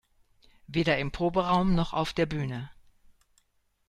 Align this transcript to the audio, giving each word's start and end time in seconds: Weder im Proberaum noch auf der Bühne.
Weder 0.65 0.97
im 0.97 1.11
Proberaum 1.11 1.75
noch 1.75 1.93
auf 1.93 2.11
der 2.11 2.25
Bühne. 2.25 2.71